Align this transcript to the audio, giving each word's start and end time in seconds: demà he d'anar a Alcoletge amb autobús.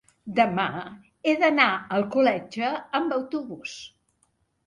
demà 0.37 0.63
he 1.27 1.33
d'anar 1.43 1.67
a 1.73 1.83
Alcoletge 1.99 2.71
amb 3.01 3.13
autobús. 3.19 3.77